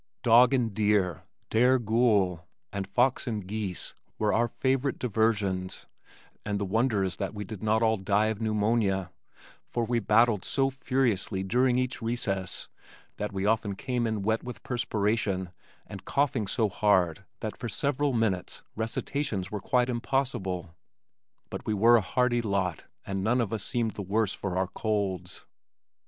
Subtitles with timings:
[0.23, 5.85] "Dog and Deer," "Dare Gool" and "Fox and Geese" were our favorite diversions,
[6.43, 9.11] and the wonder is that we did not all die of pneumonia,
[9.67, 12.67] for we battled so furiously during each recess
[13.17, 15.51] that we often came in wet with perspiration
[15.85, 20.73] and coughing so hard that for several minutes recitations were quite impossible.
[21.51, 24.67] But we were a hardy lot and none of us seemed the worse for our
[24.67, 25.45] colds.